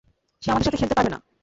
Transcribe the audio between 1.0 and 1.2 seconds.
না।